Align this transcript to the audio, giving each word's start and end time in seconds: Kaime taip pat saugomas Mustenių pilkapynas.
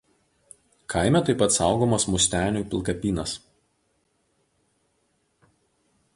Kaime 0.93 1.21
taip 1.27 1.37
pat 1.41 1.53
saugomas 1.57 2.07
Mustenių 2.13 2.65
pilkapynas. 2.73 3.37